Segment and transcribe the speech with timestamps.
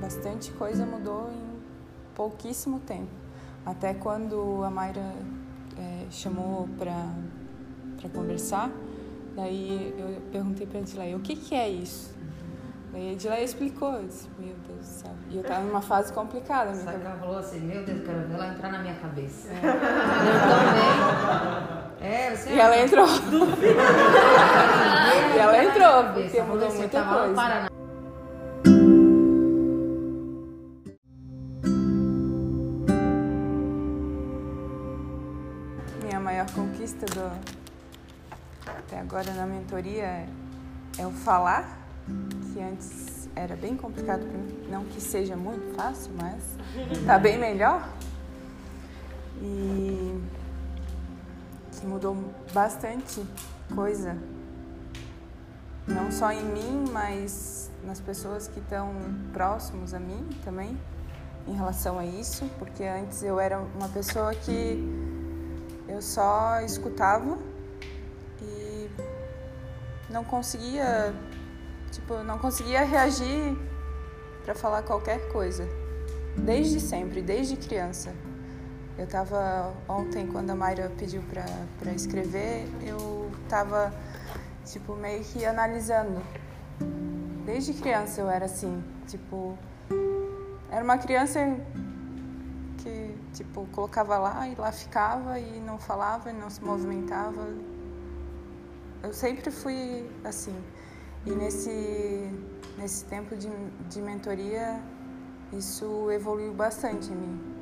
[0.00, 1.56] bastante coisa mudou em
[2.14, 3.10] pouquíssimo tempo.
[3.64, 5.14] Até quando a Mayra
[5.76, 7.06] é, chamou para
[8.14, 8.70] conversar,
[9.34, 12.14] daí eu perguntei para a Edileia, o que, que é isso?
[12.92, 15.10] Daí a Edileia explicou, eu disse, meu Deus do céu.
[15.28, 16.70] E eu estava numa fase complicada.
[16.72, 19.48] Que ela falou assim, meu Deus, quero ver ela entrar na minha cabeça.
[19.48, 19.56] É.
[19.56, 19.60] Eu
[21.98, 21.98] também.
[21.98, 23.06] É, você E ela entrou.
[25.34, 27.66] e ela entrou, porque mudou muita coisa.
[36.06, 37.36] Minha maior conquista do,
[38.64, 40.28] até agora na mentoria é,
[40.98, 41.84] é o falar,
[42.52, 44.68] que antes era bem complicado para mim.
[44.70, 46.44] Não que seja muito fácil, mas
[47.04, 47.88] tá bem melhor.
[49.42, 50.22] E
[51.72, 52.16] que mudou
[52.54, 53.26] bastante
[53.74, 54.16] coisa,
[55.88, 58.92] não só em mim, mas nas pessoas que estão
[59.32, 60.78] próximos a mim também,
[61.48, 65.15] em relação a isso, porque antes eu era uma pessoa que
[65.96, 67.38] eu só escutava
[68.42, 68.90] e
[70.10, 71.14] não conseguia,
[71.90, 73.56] tipo, não conseguia reagir
[74.44, 75.66] para falar qualquer coisa.
[76.36, 78.12] Desde sempre, desde criança.
[78.98, 83.90] Eu tava ontem quando a Mayra pediu para escrever, eu tava
[84.66, 86.20] tipo meio que analisando.
[87.46, 89.56] Desde criança eu era assim, tipo,
[90.70, 91.40] era uma criança
[92.86, 97.48] que, tipo, colocava lá e lá ficava e não falava e não se movimentava.
[99.02, 100.56] Eu sempre fui assim.
[101.24, 102.30] E nesse,
[102.78, 103.50] nesse tempo de,
[103.88, 104.80] de mentoria,
[105.52, 107.54] isso evoluiu bastante em mim.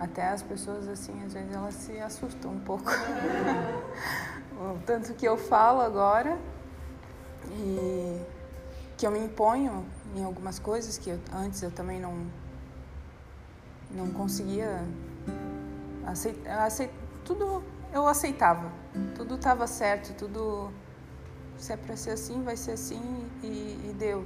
[0.00, 2.90] Até as pessoas, assim, às vezes elas se assustam um pouco.
[4.84, 6.36] tanto que eu falo agora
[7.52, 8.20] e
[8.96, 9.86] que eu me imponho
[10.16, 12.26] em algumas coisas que eu, antes eu também não
[13.94, 14.82] não conseguia
[16.06, 16.68] aceitar,
[17.24, 17.62] tudo
[17.92, 18.70] eu aceitava.
[19.14, 20.70] Tudo estava certo tudo
[21.58, 23.00] se é para ser assim vai ser assim
[23.42, 23.46] e,
[23.90, 24.24] e deu